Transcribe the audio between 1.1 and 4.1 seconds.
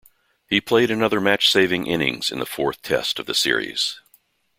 match-saving innings in the fourth Test of the series.